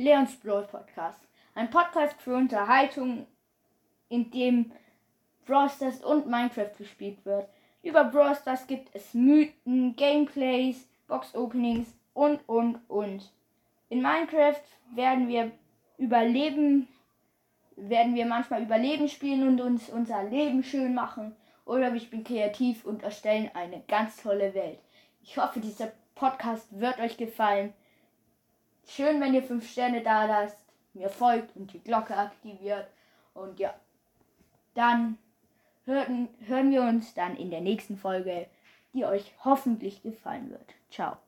Leons 0.00 0.36
Brawl 0.36 0.62
Podcast. 0.62 1.18
Ein 1.56 1.70
Podcast 1.70 2.22
für 2.22 2.36
Unterhaltung, 2.36 3.26
in 4.08 4.30
dem 4.30 4.70
Brawl 5.44 5.68
Stars 5.68 6.04
und 6.04 6.28
Minecraft 6.28 6.70
gespielt 6.78 7.26
wird. 7.26 7.48
Über 7.82 8.04
Brawl 8.04 8.36
Stars 8.36 8.68
gibt 8.68 8.94
es 8.94 9.12
Mythen, 9.12 9.96
Gameplays, 9.96 10.86
Box 11.08 11.34
Openings 11.34 11.88
und 12.14 12.38
und 12.48 12.78
und. 12.86 13.28
In 13.88 14.00
Minecraft 14.00 14.62
werden 14.94 15.26
wir 15.26 15.50
überleben, 15.96 16.86
werden 17.74 18.14
wir 18.14 18.26
manchmal 18.26 18.62
Überleben 18.62 19.08
spielen 19.08 19.48
und 19.48 19.60
uns 19.60 19.88
unser 19.88 20.22
Leben 20.22 20.62
schön 20.62 20.94
machen. 20.94 21.34
Oder 21.64 21.92
ich 21.92 22.08
bin 22.08 22.22
kreativ 22.22 22.84
und 22.84 23.02
erstellen 23.02 23.50
eine 23.52 23.82
ganz 23.88 24.22
tolle 24.22 24.54
Welt. 24.54 24.78
Ich 25.24 25.38
hoffe, 25.38 25.58
dieser 25.58 25.90
Podcast 26.14 26.68
wird 26.78 27.00
euch 27.00 27.16
gefallen. 27.16 27.74
Schön, 28.88 29.20
wenn 29.20 29.34
ihr 29.34 29.42
5 29.42 29.70
Sterne 29.70 30.02
da 30.02 30.24
lasst, 30.24 30.56
mir 30.94 31.10
folgt 31.10 31.54
und 31.56 31.72
die 31.74 31.78
Glocke 31.78 32.16
aktiviert. 32.16 32.88
Und 33.34 33.60
ja, 33.60 33.74
dann 34.74 35.18
hören, 35.84 36.28
hören 36.46 36.70
wir 36.70 36.82
uns 36.82 37.12
dann 37.12 37.36
in 37.36 37.50
der 37.50 37.60
nächsten 37.60 37.98
Folge, 37.98 38.46
die 38.94 39.04
euch 39.04 39.34
hoffentlich 39.44 40.02
gefallen 40.02 40.50
wird. 40.50 40.74
Ciao. 40.90 41.18